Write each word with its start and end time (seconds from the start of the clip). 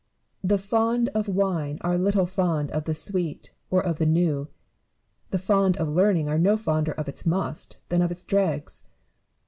The 0.43 0.57
fond 0.57 1.09
of 1.09 1.27
wine 1.27 1.77
are 1.81 1.95
little 1.95 2.25
fond 2.25 2.71
of 2.71 2.85
the 2.85 2.95
sweet 2.95 3.53
or 3.69 3.85
of 3.85 3.99
the 3.99 4.07
new: 4.07 4.47
the 5.29 5.37
fond 5.37 5.77
of 5.77 5.89
learning 5.89 6.27
are 6.27 6.39
no 6.39 6.57
fonder 6.57 6.93
of 6.93 7.07
its 7.07 7.23
must 7.23 7.77
than 7.89 8.01
of 8.01 8.09
its 8.09 8.23
dregs. 8.23 8.89